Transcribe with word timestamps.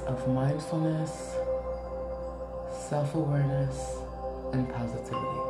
of 0.00 0.26
mindfulness, 0.28 1.36
self 2.88 3.14
awareness, 3.14 3.98
and 4.52 4.68
positivity. 4.72 5.42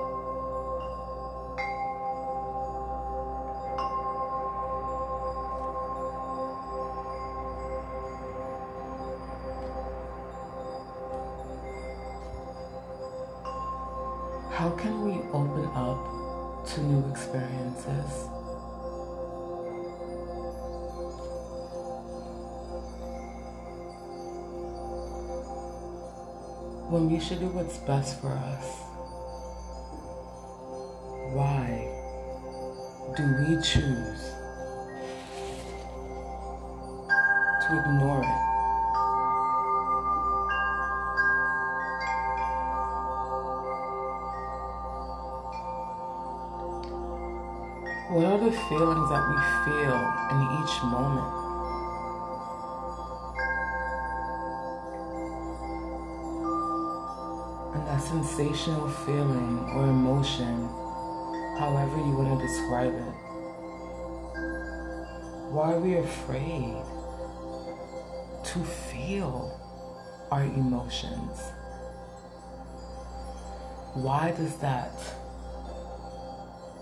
How 14.50 14.70
can 14.76 15.04
we 15.04 15.22
open 15.32 15.66
up 15.74 16.66
to 16.66 16.80
new 16.82 17.10
experiences? 17.10 18.41
When 26.92 27.10
we 27.10 27.18
should 27.18 27.40
do 27.40 27.46
what's 27.46 27.78
best 27.78 28.20
for 28.20 28.28
us. 28.28 28.66
Why 31.32 31.88
do 33.16 33.22
we 33.40 33.56
choose 33.62 34.22
to 37.62 37.68
ignore 37.80 38.20
it? 38.20 38.40
What 48.12 48.26
are 48.26 48.38
the 48.38 48.52
feelings 48.68 49.08
that 49.08 49.24
we 49.30 49.36
feel 49.64 49.96
in 50.30 50.38
each 50.60 50.82
moment? 50.92 51.41
And 57.74 57.86
that 57.86 58.02
sensational 58.02 58.88
feeling 58.88 59.58
or 59.74 59.84
emotion, 59.84 60.68
however 61.58 61.96
you 61.96 62.16
want 62.16 62.38
to 62.38 62.46
describe 62.46 62.94
it. 62.94 63.14
Why 65.50 65.72
are 65.72 65.80
we 65.80 65.96
afraid 65.96 66.76
to 68.44 68.64
feel 68.64 69.58
our 70.30 70.44
emotions? 70.44 71.40
Why 73.94 74.32
does 74.36 74.56
that 74.56 74.92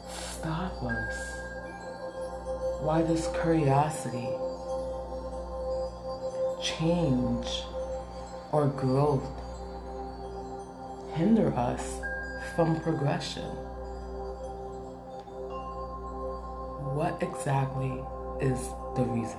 stop 0.08 0.82
us? 0.82 1.16
Why 2.82 3.02
does 3.02 3.28
curiosity, 3.42 4.28
change, 6.62 7.64
or 8.52 8.68
growth 8.68 9.39
hinder 11.20 11.52
us 11.54 12.00
from 12.56 12.80
progression? 12.80 13.44
What 16.96 17.22
exactly 17.22 18.02
is 18.40 18.58
the 18.96 19.04
reason? 19.04 19.38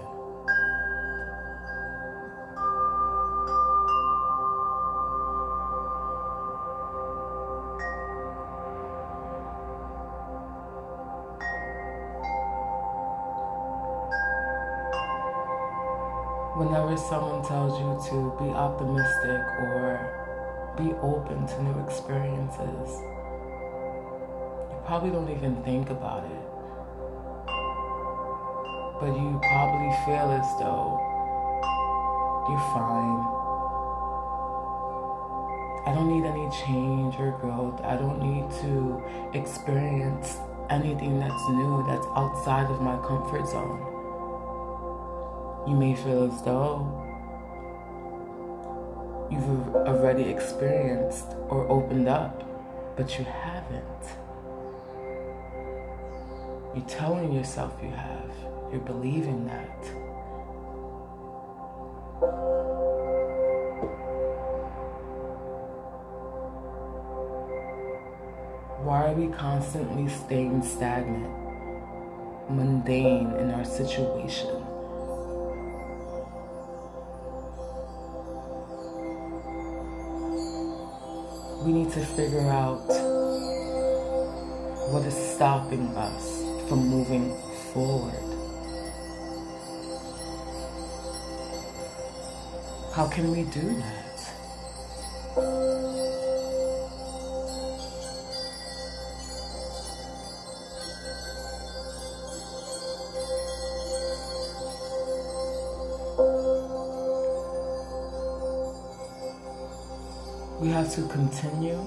Whenever 16.62 16.96
someone 16.96 17.42
tells 17.42 17.74
you 17.82 17.90
to 18.12 18.38
be 18.38 18.52
optimistic 18.52 19.42
or 19.66 20.21
be 20.82 20.94
open 21.04 21.46
to 21.46 21.64
new 21.64 21.78
experiences. 21.86 23.02
You 24.72 24.82
probably 24.86 25.12
don't 25.12 25.30
even 25.30 25.62
think 25.64 25.90
about 25.90 26.24
it. 26.26 26.42
But 29.00 29.14
you 29.14 29.40
probably 29.44 29.92
feel 30.06 30.32
as 30.34 30.48
though 30.60 30.98
you're 32.50 32.68
fine. 32.74 33.22
I 35.86 35.94
don't 35.94 36.10
need 36.10 36.26
any 36.26 36.50
change 36.66 37.16
or 37.20 37.32
growth. 37.42 37.82
I 37.82 37.96
don't 37.96 38.20
need 38.22 38.50
to 38.62 39.04
experience 39.34 40.38
anything 40.70 41.20
that's 41.20 41.50
new, 41.50 41.84
that's 41.88 42.06
outside 42.16 42.70
of 42.72 42.82
my 42.82 42.98
comfort 43.08 43.48
zone. 43.48 43.88
You 45.68 45.76
may 45.76 45.96
feel 45.96 46.24
as 46.24 46.42
though 46.42 47.11
you've 49.32 49.76
already 49.76 50.24
experienced 50.24 51.28
or 51.48 51.68
opened 51.70 52.10
up, 52.10 52.44
but 52.98 53.18
you 53.18 53.24
haven't. 53.24 53.86
You're 56.76 56.86
telling 56.88 57.32
yourself 57.32 57.74
you 57.82 57.92
have, 57.92 58.32
you're 58.72 58.82
believing 58.82 59.46
that. 59.48 59.84
Why 68.84 69.12
are 69.12 69.14
we 69.14 69.28
constantly 69.28 70.10
staying 70.10 70.64
stagnant, 70.64 71.32
mundane 72.50 73.32
in 73.38 73.52
our 73.52 73.64
situation? 73.64 74.50
We 81.64 81.72
need 81.72 81.92
to 81.92 82.00
figure 82.00 82.50
out 82.50 82.82
what 84.92 85.06
is 85.06 85.16
stopping 85.36 85.88
us 85.96 86.44
from 86.68 86.88
moving 86.88 87.36
forward. 87.72 88.16
How 92.94 93.08
can 93.08 93.32
we 93.32 93.44
do 93.44 93.76
that? 93.80 94.11
To 110.92 111.08
continue 111.08 111.80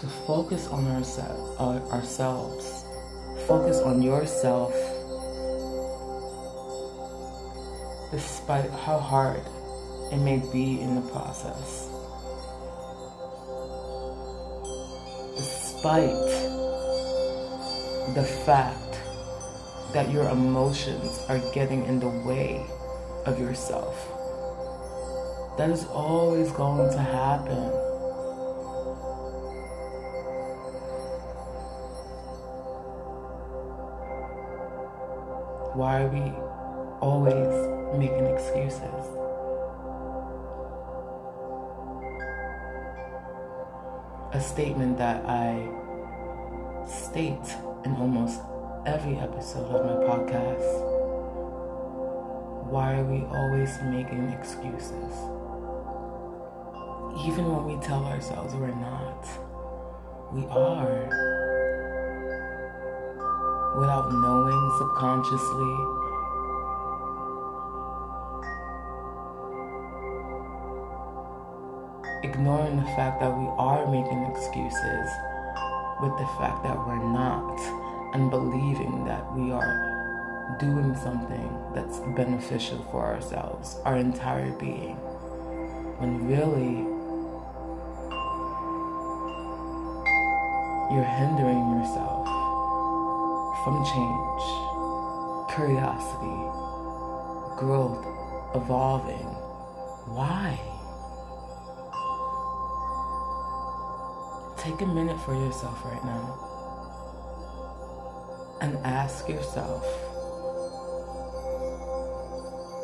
to 0.00 0.06
focus 0.26 0.66
on 0.68 0.86
ourse- 0.88 1.18
uh, 1.18 1.78
ourselves, 1.92 2.86
focus 3.46 3.80
on 3.80 4.00
yourself, 4.00 4.72
despite 8.10 8.70
how 8.88 8.98
hard 8.98 9.42
it 10.10 10.16
may 10.16 10.38
be 10.52 10.80
in 10.80 10.94
the 10.94 11.04
process. 11.12 11.88
Despite 15.36 16.32
the 18.14 18.24
fact 18.24 18.96
that 19.92 20.10
your 20.10 20.30
emotions 20.30 21.20
are 21.28 21.40
getting 21.52 21.84
in 21.84 22.00
the 22.00 22.08
way 22.24 22.64
of 23.26 23.38
yourself 23.38 24.13
that 25.56 25.70
is 25.70 25.84
always 25.86 26.50
going 26.50 26.90
to 26.90 26.98
happen. 26.98 27.70
Why 35.74 36.02
are 36.02 36.08
we 36.08 36.32
always 37.00 37.98
making 37.98 38.26
excuses? 38.26 38.82
A 44.32 44.40
statement 44.40 44.98
that 44.98 45.24
I 45.26 45.68
state 46.88 47.56
in 47.84 47.94
almost 47.96 48.40
every 48.86 49.16
episode 49.18 49.70
of 49.70 49.86
my 49.86 50.04
podcast 50.04 50.94
Why 52.70 52.94
are 52.94 53.04
we 53.04 53.24
always 53.26 53.78
making 53.82 54.30
excuses? 54.30 55.33
Even 57.24 57.50
when 57.50 57.64
we 57.64 57.80
tell 57.82 58.04
ourselves 58.04 58.54
we're 58.54 58.68
not, 58.68 59.24
we 60.30 60.44
are. 60.48 61.08
Without 63.80 64.12
knowing 64.12 64.72
subconsciously, 64.76 65.74
ignoring 72.28 72.76
the 72.76 72.90
fact 72.92 73.20
that 73.20 73.32
we 73.32 73.46
are 73.56 73.90
making 73.90 74.22
excuses 74.24 75.08
with 76.02 76.12
the 76.18 76.28
fact 76.36 76.62
that 76.62 76.76
we're 76.86 77.02
not, 77.08 77.58
and 78.12 78.30
believing 78.30 79.02
that 79.06 79.24
we 79.34 79.50
are 79.50 80.56
doing 80.60 80.94
something 80.96 81.48
that's 81.74 82.00
beneficial 82.14 82.84
for 82.90 83.02
ourselves, 83.06 83.80
our 83.86 83.96
entire 83.96 84.52
being, 84.52 84.96
when 85.98 86.28
really 86.28 86.93
you're 90.90 91.04
hindering 91.04 91.70
yourself 91.78 92.26
from 93.64 93.82
change, 93.84 94.44
curiosity, 95.54 96.40
growth, 97.56 98.04
evolving. 98.54 99.26
Why? 100.12 100.60
Take 104.58 104.82
a 104.82 104.86
minute 104.86 105.18
for 105.20 105.34
yourself 105.34 105.84
right 105.84 106.04
now 106.04 106.44
and 108.60 108.76
ask 108.84 109.28
yourself 109.28 109.84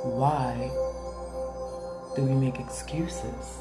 why 0.04 0.70
do 2.16 2.22
we 2.24 2.32
make 2.32 2.58
excuses 2.58 3.58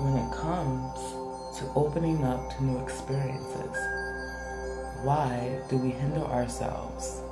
when 0.00 0.16
it 0.16 0.32
comes 0.32 1.25
to 1.58 1.72
opening 1.74 2.22
up 2.24 2.50
to 2.56 2.64
new 2.64 2.78
experiences? 2.80 3.76
Why 5.02 5.58
do 5.70 5.78
we 5.78 5.90
hinder 5.90 6.24
ourselves? 6.24 7.22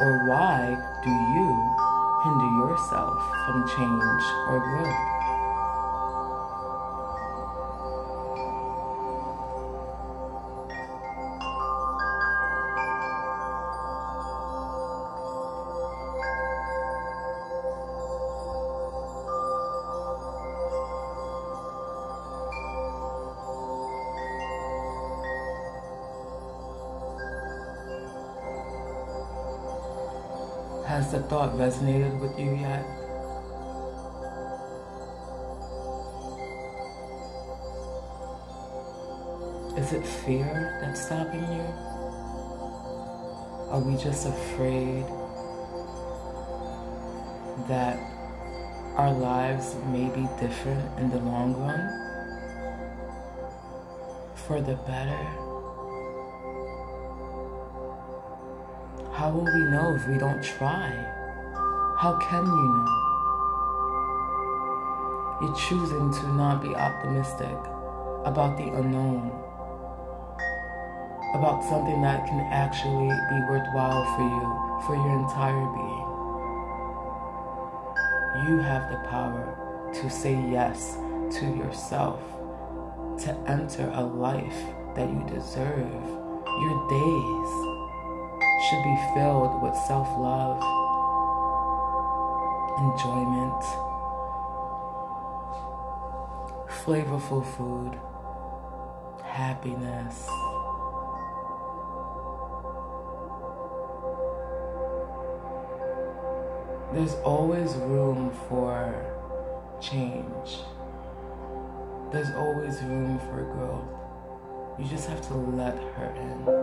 Or 0.00 0.28
why 0.28 0.76
do 1.02 1.10
you 1.10 1.48
hinder 2.24 2.50
yourself 2.60 3.16
from 3.46 3.68
change 3.68 4.24
or 4.48 4.60
growth? 4.60 5.19
Thought 31.40 31.56
resonated 31.56 32.20
with 32.20 32.38
you 32.38 32.54
yet? 32.54 32.84
Is 39.78 39.94
it 39.94 40.06
fear 40.06 40.78
that's 40.82 41.06
stopping 41.06 41.40
you? 41.40 41.64
Are 43.70 43.80
we 43.80 43.96
just 43.96 44.26
afraid 44.28 45.06
that 47.68 47.98
our 48.96 49.10
lives 49.10 49.76
may 49.86 50.10
be 50.10 50.28
different 50.38 50.98
in 50.98 51.08
the 51.08 51.20
long 51.20 51.54
run? 51.54 51.88
For 54.34 54.60
the 54.60 54.74
better? 54.74 55.24
How 59.14 59.30
will 59.30 59.44
we 59.44 59.70
know 59.70 59.94
if 59.94 60.06
we 60.06 60.18
don't 60.18 60.44
try? 60.44 61.19
How 62.00 62.16
can 62.16 62.46
you 62.46 62.68
know? 62.72 62.86
You're 65.42 65.54
choosing 65.54 66.10
to 66.10 66.32
not 66.32 66.62
be 66.62 66.74
optimistic 66.74 67.58
about 68.24 68.56
the 68.56 68.72
unknown, 68.72 69.28
about 71.34 71.62
something 71.62 72.00
that 72.00 72.26
can 72.26 72.40
actually 72.50 73.10
be 73.28 73.40
worthwhile 73.50 74.06
for 74.16 74.22
you, 74.22 74.48
for 74.86 74.96
your 74.96 75.12
entire 75.20 75.66
being. 75.76 76.08
You 78.48 78.62
have 78.64 78.90
the 78.90 79.06
power 79.10 79.90
to 79.92 80.08
say 80.08 80.32
yes 80.50 80.96
to 81.36 81.44
yourself, 81.54 82.22
to 83.24 83.36
enter 83.46 83.92
a 83.92 84.02
life 84.02 84.62
that 84.96 85.10
you 85.10 85.22
deserve. 85.28 85.92
Your 86.64 86.88
days 86.88 87.52
should 88.70 88.84
be 88.84 88.96
filled 89.12 89.60
with 89.60 89.76
self 89.86 90.08
love, 90.18 90.79
enjoyment, 92.80 93.62
flavorful 96.82 97.44
food, 97.56 97.98
happiness. 99.22 100.26
There's 106.92 107.14
always 107.22 107.74
room 107.74 108.32
for 108.48 108.94
change. 109.80 110.60
There's 112.10 112.30
always 112.34 112.82
room 112.82 113.18
for 113.18 113.42
growth. 113.42 114.00
You 114.78 114.86
just 114.86 115.08
have 115.08 115.20
to 115.28 115.34
let 115.34 115.76
her 115.76 116.14
in. 116.16 116.59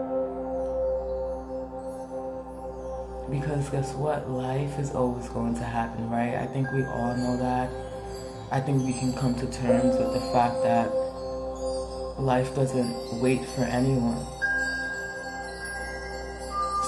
Because 3.29 3.69
guess 3.69 3.93
what? 3.93 4.29
Life 4.29 4.79
is 4.79 4.91
always 4.91 5.27
going 5.29 5.55
to 5.55 5.63
happen, 5.63 6.09
right? 6.09 6.35
I 6.35 6.47
think 6.47 6.71
we 6.71 6.85
all 6.85 7.15
know 7.15 7.37
that. 7.37 7.69
I 8.51 8.61
think 8.61 8.83
we 8.83 8.93
can 8.93 9.11
come 9.13 9.35
to 9.35 9.45
terms 9.51 9.97
with 9.97 10.13
the 10.13 10.21
fact 10.31 10.63
that 10.63 10.87
life 12.17 12.55
doesn't 12.55 13.21
wait 13.21 13.43
for 13.45 13.63
anyone. 13.63 14.25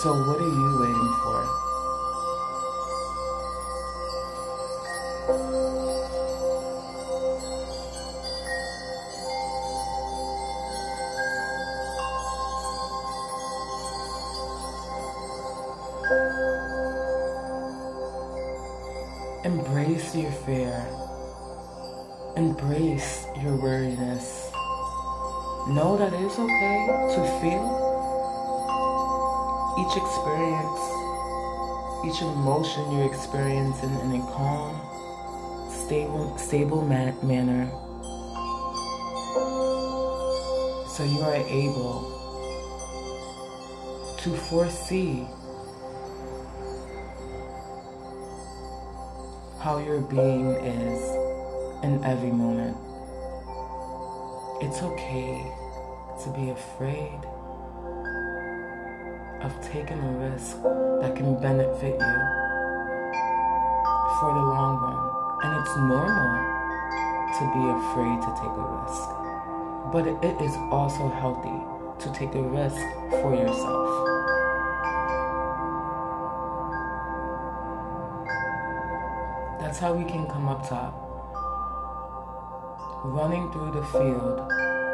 So, 0.01 0.13
what 0.15 0.39
are 0.39 0.47
you 0.47 0.79
waiting 0.79 1.13
for? 1.23 1.68
Weariness. 23.79 24.51
Know 25.67 25.95
that 25.97 26.11
it's 26.13 26.37
okay 26.37 26.79
to 27.15 27.21
feel 27.39 27.65
each 29.79 29.95
experience, 29.95 30.83
each 32.05 32.21
emotion 32.21 32.91
you're 32.91 33.05
experiencing 33.05 33.93
in 34.01 34.19
a 34.19 34.23
calm, 34.33 34.75
stable, 35.71 36.37
stable 36.37 36.81
ma- 36.81 37.15
manner. 37.23 37.69
So 40.89 41.03
you 41.03 41.21
are 41.21 41.35
able 41.35 42.15
to 44.17 44.35
foresee 44.49 45.25
how 49.61 49.77
your 49.77 50.01
being 50.01 50.51
is 50.65 51.01
in 51.83 52.03
every 52.03 52.31
moment. 52.31 52.88
It's 54.61 54.81
okay 54.81 55.41
to 56.21 56.29
be 56.31 56.49
afraid 56.49 57.21
of 59.41 59.55
taking 59.61 59.97
a 59.97 60.11
risk 60.29 60.61
that 60.99 61.15
can 61.15 61.39
benefit 61.39 61.93
you 61.93 62.19
for 64.19 64.33
the 64.35 64.43
long 64.43 64.75
run. 64.83 64.99
And 65.43 65.61
it's 65.61 65.77
normal 65.77 66.43
to 67.37 67.43
be 67.55 67.63
afraid 67.71 68.19
to 68.19 68.29
take 68.35 68.51
a 68.51 68.67
risk. 68.83 69.09
But 69.93 70.07
it 70.27 70.41
is 70.41 70.53
also 70.71 71.07
healthy 71.07 71.63
to 72.03 72.11
take 72.11 72.35
a 72.35 72.43
risk 72.43 72.81
for 73.21 73.33
yourself. 73.33 73.87
That's 79.61 79.79
how 79.79 79.93
we 79.93 80.03
can 80.03 80.27
come 80.27 80.49
up 80.49 80.67
top. 80.67 81.08
Running 83.03 83.49
through 83.51 83.71
the 83.71 83.85
field 83.87 84.39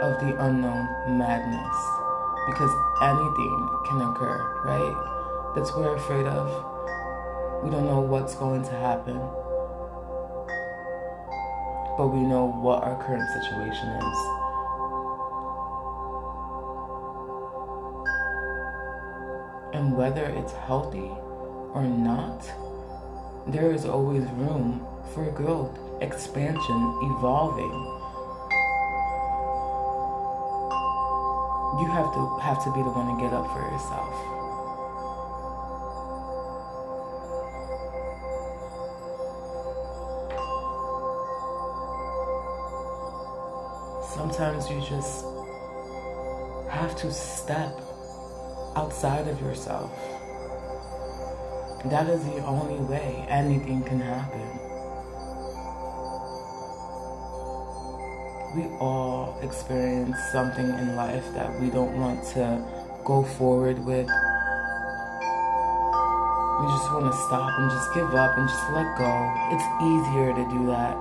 of 0.02 0.20
the 0.22 0.36
unknown 0.40 1.18
madness. 1.18 1.76
Because 2.46 2.70
anything 3.02 3.70
can 3.88 4.02
occur, 4.02 4.62
right? 4.64 5.54
That's 5.56 5.72
what 5.72 5.86
we're 5.86 5.96
afraid 5.96 6.28
of. 6.28 6.48
We 7.64 7.72
don't 7.72 7.86
know 7.86 8.02
what's 8.02 8.36
going 8.36 8.64
to 8.64 8.72
happen. 8.72 9.18
But 11.98 12.10
we 12.10 12.20
know 12.20 12.46
what 12.46 12.84
our 12.84 13.02
current 13.04 13.28
situation 13.32 13.88
is. 13.88 14.18
And 19.74 19.98
whether 19.98 20.26
it's 20.26 20.54
healthy 20.54 21.10
or 21.74 21.84
not, 21.84 22.46
there 23.48 23.72
is 23.72 23.86
always 23.86 24.24
room 24.32 24.86
for 25.14 25.32
growth, 25.32 25.78
expansion, 26.02 27.00
evolving. 27.02 27.95
You 31.78 31.88
have 31.88 32.14
to 32.14 32.38
have 32.40 32.64
to 32.64 32.72
be 32.72 32.82
the 32.82 32.90
one 32.90 33.14
to 33.14 33.22
get 33.22 33.34
up 33.34 33.52
for 33.52 33.60
yourself. 33.60 34.16
Sometimes 44.16 44.70
you 44.70 44.80
just 44.80 45.26
have 46.70 46.96
to 46.96 47.12
step 47.12 47.78
outside 48.78 49.28
of 49.28 49.42
yourself. 49.42 49.92
That 51.86 52.08
is 52.08 52.24
the 52.24 52.44
only 52.46 52.80
way 52.86 53.26
anything 53.28 53.84
can 53.84 54.00
happen. 54.00 54.65
We 58.56 58.64
all 58.80 59.38
experience 59.42 60.16
something 60.32 60.64
in 60.64 60.96
life 60.96 61.26
that 61.34 61.60
we 61.60 61.70
don't 61.70 62.00
want 62.00 62.24
to 62.36 62.64
go 63.04 63.22
forward 63.22 63.84
with. 63.84 64.08
We 66.62 66.66
just 66.72 66.88
want 66.94 67.12
to 67.12 67.18
stop 67.28 67.52
and 67.60 67.70
just 67.70 67.94
give 67.94 68.16
up 68.16 68.38
and 68.38 68.48
just 68.48 68.72
let 68.72 68.98
go. 68.98 69.12
It's 69.52 69.68
easier 69.84 70.32
to 70.32 70.50
do 70.50 70.68
that. 70.72 70.96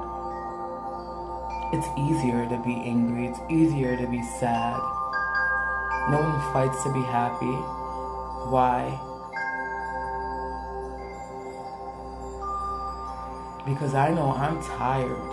It's 1.73 1.87
easier 1.97 2.45
to 2.49 2.59
be 2.67 2.75
angry. 2.75 3.29
It's 3.29 3.39
easier 3.49 3.97
to 3.99 4.07
be 4.09 4.21
sad. 4.41 4.75
No 6.11 6.19
one 6.27 6.53
fights 6.53 6.83
to 6.83 6.93
be 6.93 7.03
happy. 7.03 7.55
Why? 8.51 8.99
Because 13.65 13.95
I 13.95 14.11
know 14.13 14.33
I'm 14.33 14.61
tired. 14.61 15.31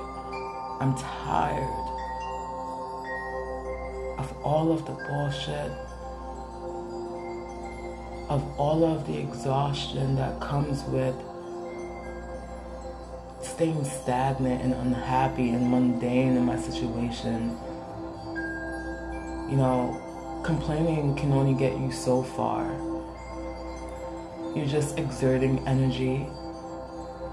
I'm 0.80 0.96
tired 0.96 1.80
of 4.22 4.38
all 4.44 4.72
of 4.72 4.86
the 4.86 4.92
bullshit, 4.92 5.72
of 8.30 8.44
all 8.60 8.86
of 8.86 9.08
the 9.08 9.18
exhaustion 9.18 10.16
that 10.16 10.40
comes 10.40 10.84
with 10.84 11.16
staying 13.42 13.84
stagnant 13.84 14.62
and 14.62 14.74
unhappy 14.75 15.50
and 15.50 15.72
mundane 15.72 16.38
in 16.38 16.46
my 16.46 16.56
situation. 16.56 17.58
You 19.50 19.58
know, 19.58 20.00
complaining 20.46 21.16
can 21.16 21.32
only 21.32 21.56
get 21.56 21.75
you 21.80 21.92
so 21.92 22.22
far. 22.22 22.70
You're 24.56 24.68
just 24.68 25.00
exerting 25.00 25.68
energy, 25.68 26.28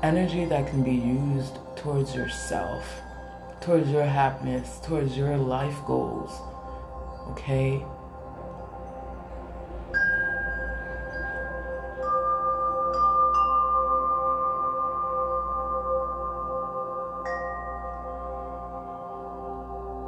energy 0.03 0.47
that 0.47 0.67
can 0.69 0.83
be 0.83 0.95
used 0.95 1.59
towards 1.77 2.15
yourself, 2.15 2.83
towards 3.61 3.91
your 3.91 4.07
happiness, 4.07 4.81
towards 4.83 5.19
your 5.19 5.37
life 5.37 5.77
goals. 5.87 6.48
Okay? 7.31 7.85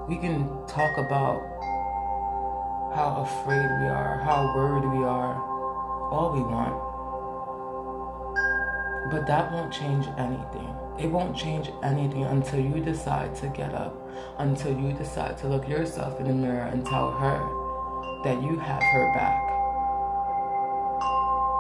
We 0.09 0.17
can 0.17 0.49
talk 0.67 0.99
about 0.99 1.41
how 2.95 3.23
afraid 3.23 3.71
we 3.81 3.87
are, 3.87 4.19
how 4.25 4.53
worried 4.57 4.85
we 4.91 5.05
are, 5.05 5.37
all 6.11 6.33
we 6.35 6.43
want. 6.43 6.90
But 9.09 9.27
that 9.27 9.51
won't 9.53 9.73
change 9.73 10.07
anything. 10.19 10.69
It 10.99 11.11
won't 11.11 11.35
change 11.35 11.71
anything 11.83 12.25
until 12.25 12.61
you 12.61 12.85
decide 12.85 13.35
to 13.37 13.47
get 13.49 13.73
up, 13.73 13.97
until 14.39 14.79
you 14.79 14.93
decide 14.93 15.39
to 15.39 15.49
look 15.49 15.67
yourself 15.67 16.21
in 16.21 16.27
the 16.27 16.35
mirror 16.35 16.67
and 16.67 16.85
tell 16.85 17.11
her 17.11 17.41
that 18.25 18.43
you 18.43 18.59
have 18.59 18.83
her 18.83 19.15
back. 19.15 19.41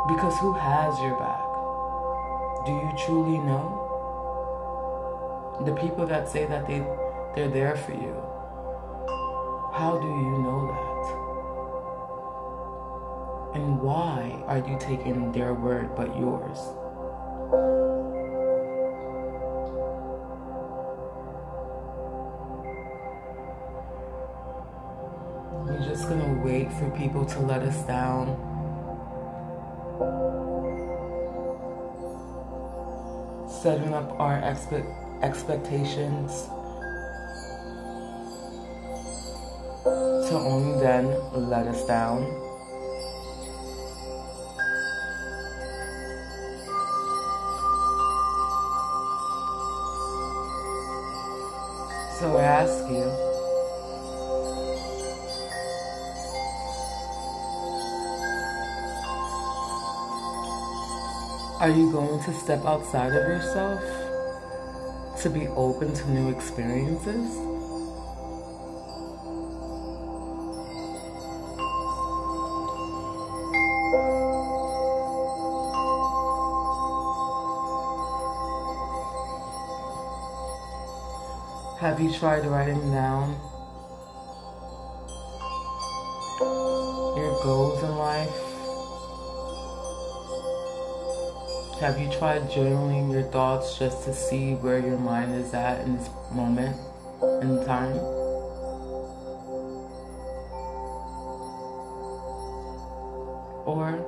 Because 0.08 0.36
who 0.38 0.52
has 0.52 0.98
your 1.00 1.16
back? 1.18 1.40
Do 2.66 2.72
you 2.72 2.92
truly 3.06 3.38
know? 3.38 3.78
The 5.64 5.72
people 5.72 6.04
that 6.06 6.28
say 6.28 6.44
that 6.46 6.66
they, 6.66 6.84
they're 7.34 7.48
there 7.48 7.76
for 7.76 7.92
you, 7.92 8.14
how 9.72 9.98
do 9.98 10.06
you 10.06 10.38
know 10.42 10.66
that? 10.66 11.06
And 13.60 13.80
why 13.80 14.42
are 14.46 14.58
you 14.58 14.76
taking 14.78 15.32
their 15.32 15.54
word 15.54 15.96
but 15.96 16.14
yours? 16.16 16.74
We're 17.50 17.58
just 25.82 26.08
gonna 26.08 26.40
wait 26.44 26.72
for 26.74 26.88
people 26.90 27.24
to 27.24 27.40
let 27.40 27.62
us 27.62 27.82
down. 27.88 28.36
Setting 33.48 33.92
up 33.94 34.12
our 34.20 34.38
expect 34.44 34.86
expectations 35.22 36.46
to 39.84 40.34
only 40.38 40.78
then 40.80 41.06
let 41.34 41.66
us 41.66 41.84
down. 41.86 42.49
Ask 52.60 52.90
you, 52.90 53.04
are 61.58 61.70
you 61.70 61.90
going 61.90 62.22
to 62.22 62.34
step 62.34 62.62
outside 62.66 63.14
of 63.14 63.26
yourself 63.28 63.80
to 65.22 65.30
be 65.30 65.48
open 65.48 65.94
to 65.94 66.10
new 66.10 66.28
experiences? 66.28 67.49
Have 82.00 82.10
you 82.10 82.18
tried 82.18 82.46
writing 82.46 82.80
down 82.92 83.36
your 87.14 87.42
goals 87.42 87.82
in 87.82 87.94
life? 87.98 88.30
Have 91.78 92.00
you 92.00 92.10
tried 92.10 92.48
journaling 92.48 93.12
your 93.12 93.24
thoughts 93.24 93.78
just 93.78 94.04
to 94.04 94.14
see 94.14 94.54
where 94.54 94.78
your 94.78 94.96
mind 94.96 95.34
is 95.34 95.52
at 95.52 95.82
in 95.82 95.98
this 95.98 96.08
moment 96.32 96.74
in 97.42 97.62
time? 97.66 97.94
Or 103.66 104.02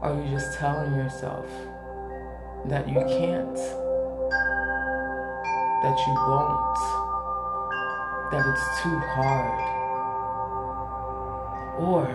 are 0.00 0.14
you 0.14 0.30
just 0.30 0.56
telling 0.60 0.94
yourself 0.94 1.44
that 2.66 2.88
you 2.88 3.00
can't? 3.00 3.56
That 5.82 5.98
you 6.06 6.14
won't? 6.14 7.15
That 8.30 8.44
it's 8.44 8.82
too 8.82 8.98
hard? 9.14 9.60
Or 11.78 12.08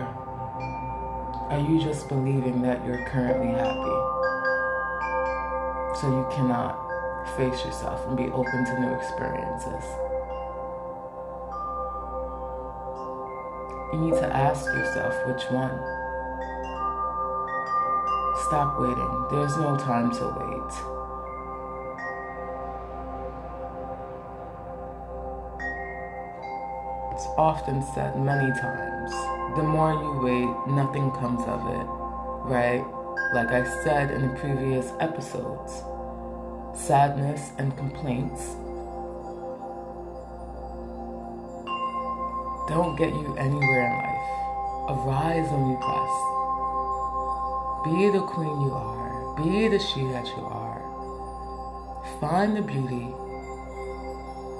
are 1.50 1.60
you 1.60 1.80
just 1.80 2.08
believing 2.08 2.60
that 2.62 2.84
you're 2.84 3.04
currently 3.08 3.48
happy? 3.48 3.96
So 6.00 6.08
you 6.08 6.26
cannot 6.34 6.76
face 7.36 7.64
yourself 7.64 8.06
and 8.06 8.16
be 8.16 8.24
open 8.24 8.64
to 8.64 8.80
new 8.80 8.92
experiences. 8.94 9.84
You 13.92 13.98
need 14.00 14.14
to 14.20 14.28
ask 14.34 14.66
yourself 14.66 15.14
which 15.26 15.44
one. 15.50 15.78
Stop 18.48 18.80
waiting. 18.80 19.26
There's 19.30 19.56
no 19.56 19.76
time 19.76 20.10
to 20.12 20.24
wait. 20.40 21.01
Often 27.36 27.82
said 27.94 28.18
many 28.18 28.50
times 28.60 29.10
the 29.56 29.62
more 29.62 29.92
you 29.92 30.20
wait, 30.22 30.74
nothing 30.74 31.10
comes 31.12 31.42
of 31.42 31.60
it, 31.68 31.86
right? 32.48 32.84
like 33.32 33.48
I 33.48 33.64
said 33.82 34.10
in 34.10 34.28
the 34.28 34.34
previous 34.38 34.92
episodes. 35.00 35.82
Sadness 36.74 37.52
and 37.56 37.74
complaints 37.78 38.42
don't 42.68 42.94
get 42.96 43.08
you 43.08 43.34
anywhere 43.38 43.86
in 43.86 43.96
life. 44.04 44.28
Arise 44.90 45.50
when 45.50 45.70
you 45.70 45.76
press. 45.80 46.14
Be 47.84 48.10
the 48.10 48.24
queen 48.26 48.60
you 48.60 48.72
are. 48.72 49.34
Be 49.36 49.68
the 49.68 49.78
she 49.78 50.02
that 50.08 50.26
you 50.36 50.44
are. 50.44 50.82
Find 52.20 52.54
the 52.54 52.62
beauty 52.62 53.14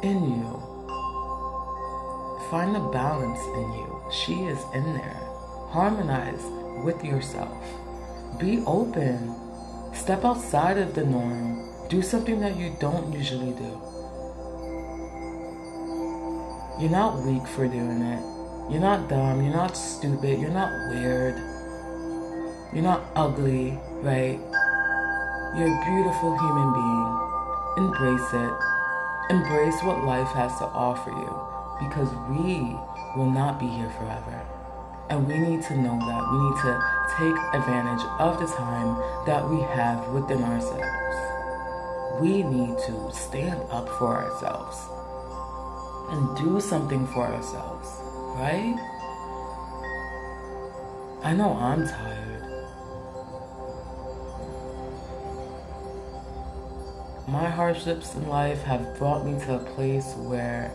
in 0.02 0.24
you. 0.32 0.71
Find 2.52 2.74
the 2.74 2.80
balance 2.80 3.40
in 3.56 3.72
you. 3.72 4.02
She 4.12 4.34
is 4.44 4.62
in 4.74 4.84
there. 4.92 5.16
Harmonize 5.70 6.44
with 6.84 7.02
yourself. 7.02 7.56
Be 8.38 8.62
open. 8.66 9.34
Step 9.94 10.22
outside 10.22 10.76
of 10.76 10.94
the 10.94 11.02
norm. 11.02 11.66
Do 11.88 12.02
something 12.02 12.40
that 12.40 12.58
you 12.58 12.76
don't 12.78 13.10
usually 13.10 13.52
do. 13.52 13.80
You're 16.78 16.90
not 16.90 17.24
weak 17.24 17.46
for 17.46 17.66
doing 17.66 18.02
it. 18.02 18.20
You're 18.70 18.82
not 18.82 19.08
dumb. 19.08 19.42
You're 19.42 19.54
not 19.54 19.74
stupid. 19.74 20.38
You're 20.38 20.50
not 20.50 20.90
weird. 20.90 21.36
You're 22.74 22.84
not 22.84 23.00
ugly, 23.16 23.80
right? 24.02 24.38
You're 25.56 25.72
a 25.72 25.84
beautiful 25.88 26.36
human 26.36 26.72
being. 26.74 27.88
Embrace 27.88 28.34
it. 28.34 28.54
Embrace 29.30 29.82
what 29.84 30.04
life 30.04 30.28
has 30.32 30.52
to 30.58 30.66
offer 30.66 31.08
you 31.08 31.51
because 31.80 32.08
we 32.30 32.76
will 33.16 33.30
not 33.30 33.58
be 33.58 33.66
here 33.66 33.90
forever. 33.90 34.46
And 35.10 35.26
we 35.26 35.38
need 35.38 35.62
to 35.64 35.76
know 35.76 35.98
that. 35.98 36.22
We 36.32 36.38
need 36.38 36.58
to 36.62 36.72
take 37.18 37.36
advantage 37.54 38.04
of 38.18 38.40
the 38.40 38.46
time 38.46 38.96
that 39.26 39.48
we 39.48 39.60
have 39.60 40.08
within 40.08 40.42
ourselves. 40.42 42.20
We 42.20 42.42
need 42.42 42.78
to 42.86 43.10
stand 43.12 43.60
up 43.70 43.88
for 43.98 44.16
ourselves 44.16 44.76
and 46.10 46.36
do 46.36 46.60
something 46.60 47.06
for 47.08 47.26
ourselves, 47.26 47.88
right? 48.36 48.76
I 51.22 51.34
know 51.34 51.52
I'm 51.56 51.86
tired. 51.86 52.22
My 57.28 57.48
hardships 57.48 58.14
in 58.14 58.28
life 58.28 58.62
have 58.62 58.98
brought 58.98 59.24
me 59.24 59.38
to 59.46 59.54
a 59.54 59.58
place 59.74 60.14
where 60.16 60.70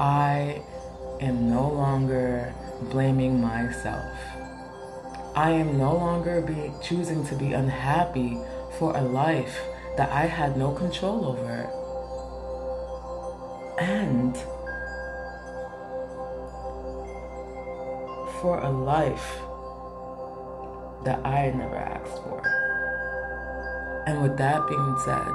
I 0.00 0.62
am 1.20 1.50
no 1.50 1.68
longer 1.68 2.54
blaming 2.90 3.38
myself. 3.38 4.16
I 5.36 5.50
am 5.50 5.76
no 5.76 5.94
longer 5.94 6.40
be, 6.40 6.72
choosing 6.82 7.22
to 7.26 7.34
be 7.34 7.52
unhappy 7.52 8.38
for 8.78 8.96
a 8.96 9.02
life 9.02 9.60
that 9.98 10.10
I 10.10 10.24
had 10.24 10.56
no 10.56 10.72
control 10.72 11.26
over. 11.26 11.68
And 13.78 14.34
for 18.40 18.58
a 18.60 18.70
life 18.70 19.36
that 21.04 21.20
I 21.26 21.50
never 21.50 21.76
asked 21.76 22.22
for. 22.22 22.42
And 24.06 24.22
with 24.22 24.38
that 24.38 24.66
being 24.66 24.96
said, 25.04 25.28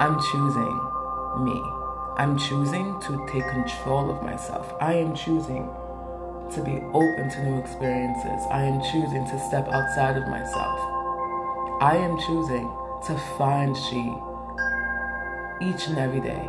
I'm 0.00 0.20
choosing 0.20 1.44
me. 1.46 1.73
I'm 2.16 2.38
choosing 2.38 3.00
to 3.00 3.26
take 3.26 3.48
control 3.48 4.08
of 4.08 4.22
myself. 4.22 4.72
I 4.80 4.94
am 4.94 5.16
choosing 5.16 5.68
to 6.52 6.62
be 6.62 6.76
open 6.92 7.28
to 7.28 7.42
new 7.42 7.58
experiences. 7.58 8.40
I 8.52 8.62
am 8.62 8.80
choosing 8.92 9.26
to 9.26 9.40
step 9.48 9.66
outside 9.66 10.16
of 10.16 10.28
myself. 10.28 10.78
I 11.82 11.96
am 11.96 12.16
choosing 12.20 12.70
to 13.06 13.18
find 13.36 13.76
she 13.76 14.14
each 15.60 15.88
and 15.88 15.98
every 15.98 16.20
day. 16.20 16.48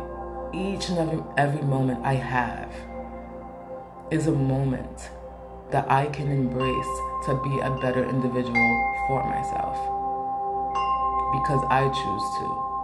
Each 0.54 0.88
and 0.88 0.98
every, 0.98 1.22
every 1.36 1.62
moment 1.62 2.06
I 2.06 2.14
have 2.14 2.72
is 4.12 4.28
a 4.28 4.32
moment 4.32 5.10
that 5.72 5.90
I 5.90 6.06
can 6.06 6.30
embrace 6.30 6.94
to 7.26 7.40
be 7.42 7.58
a 7.58 7.70
better 7.82 8.08
individual 8.08 8.94
for 9.08 9.24
myself. 9.24 9.76
Because 11.32 11.64
I 11.70 11.88
choose 11.88 12.22
to. 12.38 12.75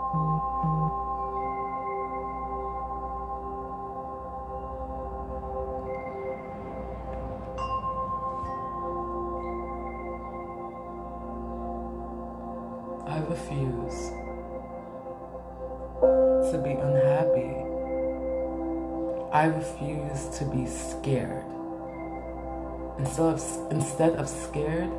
Instead 23.22 23.68
of, 23.68 23.72
instead 23.72 24.12
of 24.16 24.28
scared, 24.28 24.90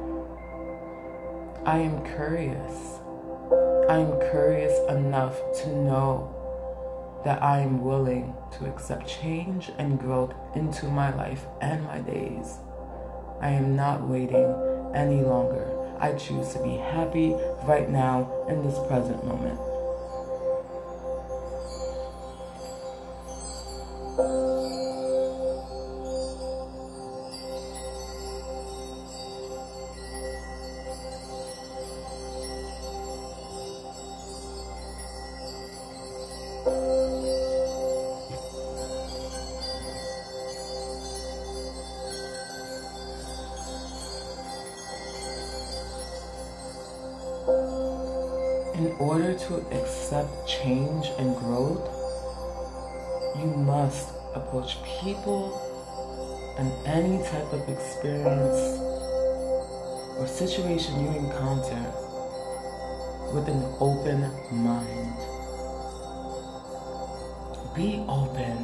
I 1.65 1.79
am 1.79 2.05
curious. 2.05 2.99
I 3.89 3.97
am 3.97 4.17
curious 4.31 4.79
enough 4.89 5.36
to 5.63 5.75
know 5.75 7.21
that 7.25 7.43
I 7.43 7.59
am 7.59 7.83
willing 7.83 8.33
to 8.57 8.65
accept 8.67 9.07
change 9.07 9.71
and 9.77 9.99
growth 9.99 10.33
into 10.55 10.86
my 10.86 11.13
life 11.13 11.45
and 11.59 11.83
my 11.83 11.99
days. 11.99 12.59
I 13.41 13.49
am 13.49 13.75
not 13.75 14.07
waiting 14.07 14.55
any 14.95 15.21
longer. 15.21 15.67
I 15.99 16.13
choose 16.13 16.53
to 16.53 16.63
be 16.63 16.77
happy 16.77 17.36
right 17.65 17.89
now 17.89 18.45
in 18.47 18.63
this 18.63 18.79
present 18.88 19.25
moment. 19.25 19.59
Open. 68.13 68.58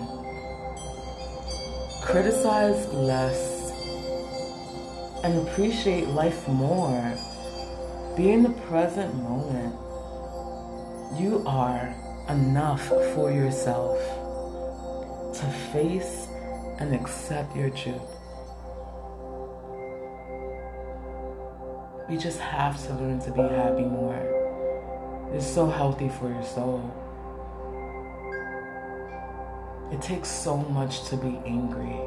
Criticize 2.04 2.88
less 2.94 3.72
and 5.24 5.48
appreciate 5.48 6.08
life 6.10 6.48
more. 6.48 7.18
Be 8.16 8.30
in 8.32 8.44
the 8.44 8.54
present 8.70 9.16
moment. 9.16 9.76
You 11.20 11.44
are 11.48 11.96
enough 12.30 12.86
for 13.16 13.32
yourself 13.32 13.98
to 15.40 15.46
face 15.74 16.28
and 16.80 16.94
accept 16.94 17.56
your 17.56 17.70
truth. 17.72 18.02
We 22.08 22.18
just 22.18 22.40
have 22.40 22.82
to 22.88 22.94
learn 22.96 23.20
to 23.22 23.32
be 23.32 23.42
happy 23.42 23.84
more. 23.84 25.30
It's 25.34 25.46
so 25.46 25.68
healthy 25.68 26.10
for 26.10 26.30
your 26.30 26.44
soul. 26.44 27.09
It 29.92 30.04
takes 30.04 30.30
so 30.30 30.56
much 30.56 31.04
to 31.10 31.18
be 31.18 31.40
angry. 31.46 31.98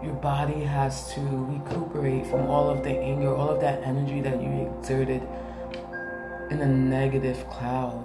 Your 0.00 0.14
body 0.22 0.60
has 0.62 1.12
to 1.14 1.20
recuperate 1.20 2.26
from 2.28 2.46
all 2.48 2.70
of 2.70 2.84
the 2.84 2.90
anger, 2.90 3.34
all 3.34 3.50
of 3.50 3.60
that 3.60 3.82
energy 3.82 4.20
that 4.20 4.40
you 4.40 4.72
exerted 4.78 5.22
in 6.50 6.60
a 6.60 6.66
negative 6.66 7.48
cloud. 7.50 8.04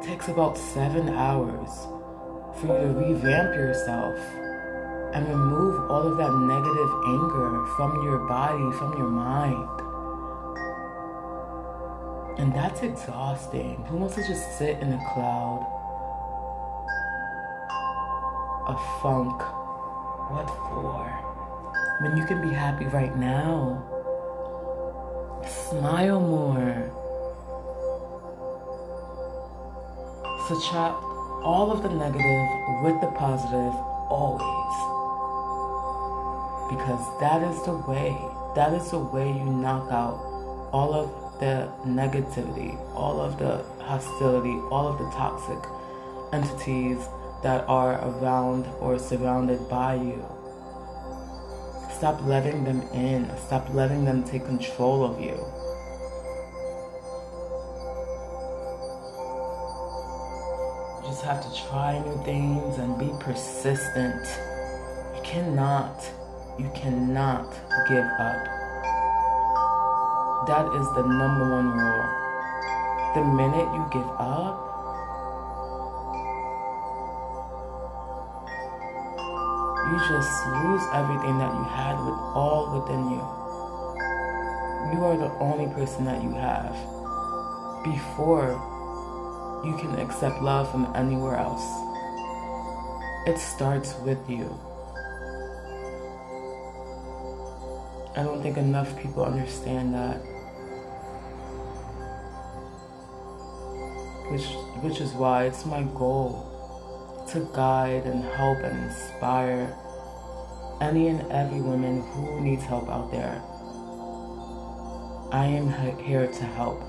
It 0.00 0.06
takes 0.06 0.28
about 0.28 0.56
seven 0.56 1.10
hours 1.10 1.70
for 2.60 2.66
you 2.66 2.88
to 2.88 3.00
revamp 3.00 3.54
yourself 3.54 4.16
and 5.12 5.28
remove 5.28 5.90
all 5.90 6.06
of 6.06 6.16
that 6.16 6.32
negative 6.32 6.90
anger 7.06 7.66
from 7.76 8.02
your 8.02 8.26
body, 8.26 8.72
from 8.78 8.96
your 8.96 9.08
mind. 9.08 9.83
And 12.44 12.54
that's 12.54 12.82
exhausting. 12.82 13.84
Who 13.88 13.96
wants 13.96 14.16
to 14.16 14.26
just 14.28 14.58
sit 14.58 14.78
in 14.80 14.92
a 14.92 14.98
cloud 15.14 15.64
of 18.68 18.78
funk? 19.00 19.40
What 20.30 20.48
for? 20.68 21.24
when 22.00 22.16
you 22.16 22.24
can 22.26 22.40
be 22.42 22.52
happy 22.52 22.86
right 22.86 23.16
now. 23.16 23.82
Smile 25.46 26.20
more. 26.20 26.90
Subtract 30.48 30.96
all 31.42 31.70
of 31.70 31.82
the 31.82 31.88
negative 31.88 32.48
with 32.82 33.00
the 33.00 33.10
positive 33.16 33.74
always. 34.10 34.76
Because 36.68 37.20
that 37.20 37.42
is 37.42 37.62
the 37.64 37.76
way, 37.88 38.16
that 38.54 38.74
is 38.74 38.90
the 38.90 38.98
way 38.98 39.28
you 39.28 39.44
knock 39.44 39.90
out 39.90 40.18
all 40.72 40.92
of 40.94 41.23
the 41.44 41.68
negativity, 41.86 42.72
all 42.94 43.20
of 43.20 43.38
the 43.38 43.62
hostility, 43.84 44.56
all 44.70 44.88
of 44.88 44.96
the 44.98 45.10
toxic 45.10 45.62
entities 46.32 46.98
that 47.42 47.68
are 47.68 47.92
around 48.08 48.64
or 48.80 48.98
surrounded 48.98 49.68
by 49.68 49.94
you. 49.94 50.24
Stop 51.92 52.24
letting 52.24 52.64
them 52.64 52.80
in. 52.94 53.30
Stop 53.46 53.68
letting 53.74 54.06
them 54.06 54.24
take 54.24 54.46
control 54.46 55.04
of 55.04 55.20
you. 55.20 55.36
You 60.96 61.10
just 61.10 61.24
have 61.24 61.42
to 61.44 61.50
try 61.68 61.98
new 61.98 62.24
things 62.24 62.78
and 62.78 62.98
be 62.98 63.10
persistent. 63.20 64.24
You 65.14 65.22
cannot, 65.22 66.10
you 66.58 66.70
cannot 66.74 67.52
give 67.90 68.08
up. 68.18 68.63
That 70.46 70.66
is 70.74 70.86
the 70.92 71.02
number 71.02 71.48
one 71.48 71.70
rule. 71.70 72.04
The 73.14 73.24
minute 73.24 73.68
you 73.72 73.86
give 73.90 74.08
up, 74.18 74.60
you 79.88 79.98
just 80.00 80.46
lose 80.60 80.82
everything 80.92 81.38
that 81.38 81.54
you 81.54 81.64
had 81.64 81.96
with 82.04 82.18
all 82.36 82.78
within 82.78 83.08
you. 83.08 83.24
You 84.92 85.04
are 85.04 85.16
the 85.16 85.32
only 85.40 85.72
person 85.72 86.04
that 86.04 86.22
you 86.22 86.32
have 86.32 86.74
before 87.82 88.60
you 89.64 89.74
can 89.78 89.98
accept 89.98 90.42
love 90.42 90.70
from 90.70 90.92
anywhere 90.94 91.36
else. 91.36 91.64
It 93.26 93.38
starts 93.38 93.94
with 94.00 94.28
you. 94.28 94.52
I 98.16 98.22
don't 98.22 98.42
think 98.42 98.58
enough 98.58 98.96
people 99.00 99.24
understand 99.24 99.94
that. 99.94 100.33
Which 104.84 105.00
is 105.00 105.14
why 105.14 105.44
it's 105.44 105.64
my 105.64 105.82
goal 105.94 107.24
to 107.32 107.48
guide 107.54 108.04
and 108.04 108.22
help 108.22 108.58
and 108.58 108.84
inspire 108.84 109.74
any 110.82 111.08
and 111.08 111.32
every 111.32 111.62
woman 111.62 112.02
who 112.02 112.38
needs 112.42 112.64
help 112.64 112.90
out 112.90 113.10
there. 113.10 113.40
I 115.32 115.46
am 115.46 115.72
here 116.04 116.26
to 116.26 116.44
help 116.44 116.80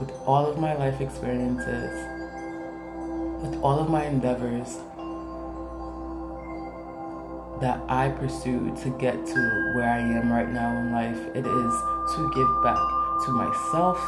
with 0.00 0.10
all 0.24 0.46
of 0.46 0.58
my 0.58 0.74
life 0.74 1.02
experiences, 1.02 1.92
with 3.42 3.60
all 3.62 3.78
of 3.78 3.90
my 3.90 4.06
endeavors 4.06 4.78
that 7.60 7.78
I 7.90 8.08
pursued 8.08 8.74
to 8.78 8.88
get 8.98 9.26
to 9.26 9.72
where 9.76 9.90
I 9.90 9.98
am 10.00 10.32
right 10.32 10.48
now 10.48 10.78
in 10.78 10.92
life. 10.92 11.20
It 11.36 11.46
is 11.46 11.74
to 12.16 12.30
give 12.34 12.62
back 12.64 12.80
to 13.26 13.32
myself 13.32 14.00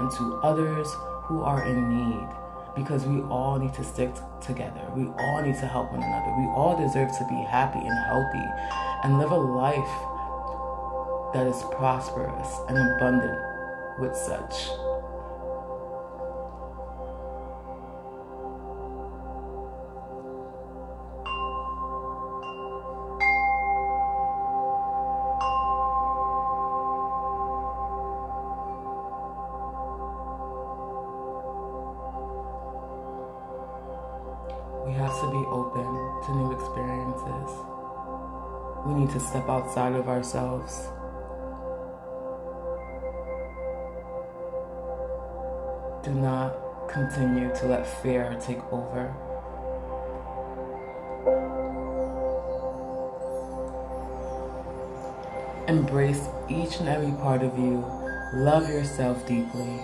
and 0.00 0.10
to 0.18 0.40
others 0.42 0.88
who 1.26 1.42
are 1.42 1.66
in 1.66 1.88
need 1.88 2.28
because 2.74 3.06
we 3.06 3.20
all 3.22 3.58
need 3.58 3.74
to 3.74 3.82
stick 3.82 4.14
together. 4.40 4.80
We 4.94 5.06
all 5.18 5.42
need 5.42 5.56
to 5.56 5.66
help 5.66 5.90
one 5.90 6.02
another. 6.02 6.34
We 6.38 6.46
all 6.54 6.76
deserve 6.78 7.10
to 7.18 7.26
be 7.28 7.34
happy 7.34 7.80
and 7.80 7.98
healthy 8.06 8.46
and 9.02 9.18
live 9.18 9.30
a 9.30 9.36
life 9.36 9.96
that 11.34 11.46
is 11.46 11.62
prosperous 11.76 12.60
and 12.68 12.78
abundant 12.78 13.38
with 13.98 14.14
such. 14.14 14.68
Of 40.06 40.08
ourselves. 40.08 40.88
Do 46.04 46.14
not 46.14 46.88
continue 46.88 47.48
to 47.56 47.66
let 47.66 47.86
fear 47.86 48.36
take 48.40 48.62
over. 48.72 49.12
Embrace 55.66 56.28
each 56.48 56.78
and 56.78 56.88
every 56.88 57.12
part 57.20 57.42
of 57.42 57.58
you. 57.58 57.84
Love 58.34 58.68
yourself 58.68 59.26
deeply. 59.26 59.80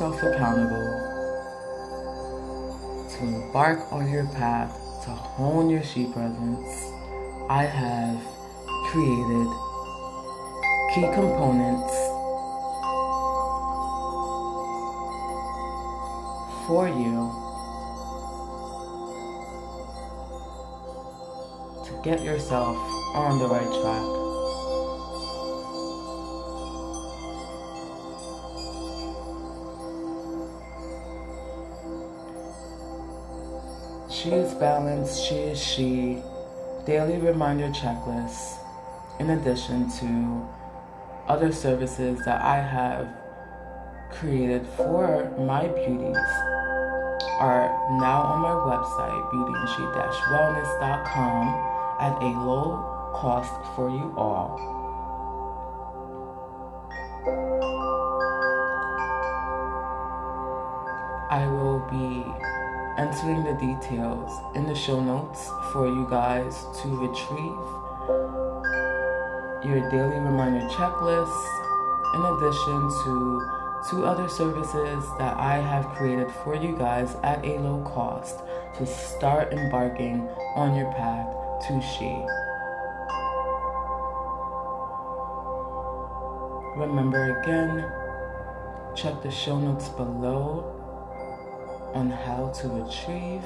Yourself 0.00 0.22
accountable, 0.22 0.88
to 3.10 3.18
embark 3.22 3.92
on 3.92 4.10
your 4.10 4.24
path, 4.28 4.72
to 5.04 5.10
hone 5.10 5.68
your 5.68 5.82
she 5.82 6.06
presence, 6.06 6.90
I 7.50 7.64
have 7.64 8.18
created 8.86 9.46
key 10.94 11.02
components 11.12 11.92
for 16.66 16.88
you 16.88 17.30
to 21.84 22.02
get 22.02 22.24
yourself 22.24 22.78
on 23.14 23.38
the 23.38 23.48
right 23.48 23.82
track. 23.82 24.19
Balanced, 34.60 35.24
she 35.24 35.36
is 35.36 35.58
she. 35.58 36.22
Daily 36.84 37.16
reminder 37.16 37.70
checklists, 37.70 38.58
in 39.18 39.30
addition 39.30 39.88
to 40.00 40.46
other 41.28 41.50
services 41.50 42.22
that 42.26 42.42
I 42.42 42.60
have 42.60 43.08
created 44.12 44.66
for 44.76 45.30
my 45.38 45.68
beauties, 45.68 46.18
are 47.40 47.70
now 48.00 48.20
on 48.20 48.42
my 48.42 48.52
website, 48.68 49.30
beautyinshe-wellness.com, 49.32 51.48
at 51.98 52.22
a 52.22 52.28
low 52.44 52.84
cost 53.14 53.54
for 53.74 53.88
you 53.88 54.12
all. 54.18 54.79
Entering 63.20 63.44
the 63.44 63.52
details 63.60 64.40
in 64.54 64.66
the 64.66 64.74
show 64.74 65.00
notes 65.00 65.50
for 65.72 65.86
you 65.86 66.06
guys 66.08 66.64
to 66.80 66.88
retrieve 66.88 67.66
your 69.62 69.90
daily 69.90 70.18
reminder 70.20 70.66
checklist 70.68 71.46
in 72.14 72.22
addition 72.24 72.80
to 73.04 73.42
two 73.90 74.06
other 74.06 74.28
services 74.28 75.04
that 75.18 75.36
I 75.36 75.56
have 75.56 75.86
created 75.88 76.30
for 76.30 76.54
you 76.54 76.74
guys 76.76 77.14
at 77.22 77.44
a 77.44 77.58
low 77.58 77.82
cost 77.82 78.40
to 78.76 78.86
start 78.86 79.52
embarking 79.52 80.26
on 80.54 80.74
your 80.74 80.90
path 80.92 81.28
to 81.66 81.80
she. 81.82 82.24
Remember 86.80 87.38
again, 87.40 87.92
check 88.96 89.22
the 89.22 89.30
show 89.30 89.58
notes 89.58 89.90
below 89.90 90.79
on 91.94 92.10
how 92.10 92.48
to 92.60 92.84
achieve 92.84 93.44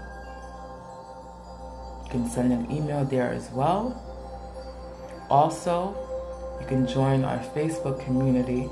You 2.02 2.10
can 2.10 2.30
send 2.30 2.54
an 2.54 2.70
email 2.72 3.04
there 3.04 3.30
as 3.30 3.50
well. 3.50 3.92
Also, 5.28 5.94
you 6.62 6.66
can 6.66 6.86
join 6.86 7.24
our 7.24 7.40
Facebook 7.52 8.02
community, 8.02 8.70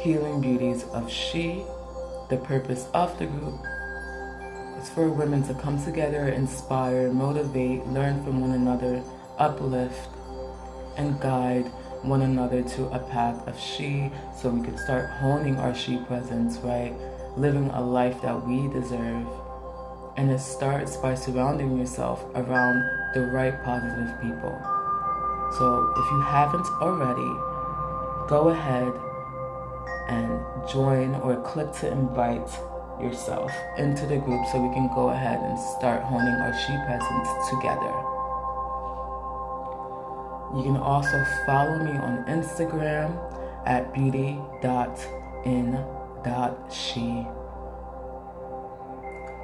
Healing 0.00 0.40
Beauties 0.40 0.82
of 0.92 1.08
She. 1.08 1.62
The 2.30 2.38
purpose 2.38 2.88
of 2.94 3.16
the 3.20 3.26
group 3.26 3.60
is 4.76 4.90
for 4.90 5.08
women 5.08 5.44
to 5.44 5.54
come 5.54 5.80
together, 5.84 6.30
inspire, 6.30 7.12
motivate, 7.12 7.86
learn 7.86 8.24
from 8.24 8.40
one 8.40 8.50
another, 8.50 9.04
uplift, 9.38 10.08
and 10.96 11.20
guide 11.20 11.66
one 12.02 12.22
another 12.22 12.62
to 12.62 12.86
a 12.86 12.98
path 12.98 13.46
of 13.46 13.58
she 13.58 14.10
so 14.36 14.50
we 14.50 14.64
could 14.66 14.78
start 14.78 15.08
honing 15.20 15.56
our 15.56 15.74
she 15.74 15.98
presence, 15.98 16.58
right? 16.58 16.94
Living 17.36 17.70
a 17.70 17.80
life 17.80 18.20
that 18.22 18.46
we 18.46 18.68
deserve. 18.68 19.26
And 20.16 20.30
it 20.30 20.40
starts 20.40 20.96
by 20.96 21.14
surrounding 21.14 21.78
yourself 21.78 22.24
around 22.34 22.82
the 23.14 23.30
right 23.32 23.54
positive 23.64 24.20
people. 24.20 24.58
So 25.58 25.92
if 25.96 26.10
you 26.10 26.20
haven't 26.22 26.66
already, 26.80 27.32
go 28.28 28.48
ahead 28.48 28.92
and 30.08 30.40
join 30.68 31.14
or 31.16 31.36
click 31.42 31.72
to 31.72 31.90
invite 31.90 32.48
yourself 33.00 33.52
into 33.78 34.06
the 34.06 34.18
group 34.18 34.44
so 34.50 34.60
we 34.60 34.72
can 34.74 34.88
go 34.94 35.10
ahead 35.10 35.40
and 35.40 35.58
start 35.58 36.02
honing 36.02 36.34
our 36.34 36.52
she 36.52 36.76
presence 36.86 37.28
together. 37.50 38.11
You 40.54 40.62
can 40.62 40.76
also 40.76 41.24
follow 41.46 41.78
me 41.78 41.92
on 41.92 42.24
Instagram 42.28 43.16
at 43.66 43.92
beauty.in.she. 43.94 44.36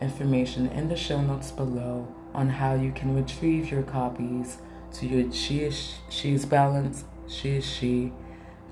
information 0.00 0.68
in 0.68 0.88
the 0.88 0.96
show 0.96 1.20
notes 1.20 1.50
below 1.50 2.06
on 2.32 2.48
how 2.48 2.74
you 2.74 2.92
can 2.92 3.14
retrieve 3.14 3.70
your 3.70 3.82
copies 3.82 4.58
to 4.94 5.06
your 5.06 5.32
She 5.32 5.60
is 5.60 5.94
She's 6.08 6.44
Balance, 6.44 7.04
She 7.28 7.56
is 7.56 7.64
She. 7.66 8.12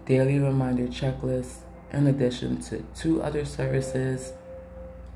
Daily 0.06 0.38
reminder 0.38 0.87
checklist, 0.87 1.59
in 1.92 2.06
addition 2.06 2.61
to 2.62 2.83
two 2.94 3.22
other 3.22 3.44
services 3.44 4.33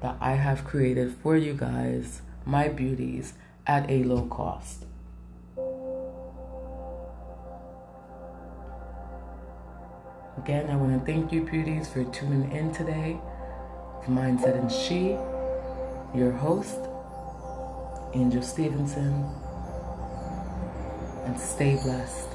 that 0.00 0.16
I 0.20 0.32
have 0.32 0.64
created 0.64 1.14
for 1.22 1.36
you 1.36 1.54
guys, 1.54 2.22
my 2.44 2.68
beauties, 2.68 3.34
at 3.66 3.90
a 3.90 4.04
low 4.04 4.26
cost. 4.26 4.84
Again, 10.36 10.68
I 10.68 10.76
want 10.76 10.98
to 10.98 11.04
thank 11.10 11.32
you, 11.32 11.42
beauties, 11.42 11.88
for 11.88 12.04
tuning 12.04 12.50
in 12.52 12.72
today. 12.72 13.18
For 14.04 14.10
Mindset 14.10 14.58
and 14.58 14.70
She, 14.70 15.16
your 16.14 16.32
host, 16.32 16.80
Angel 18.14 18.42
Stevenson, 18.42 19.24
and 21.24 21.38
stay 21.40 21.76
blessed. 21.82 22.28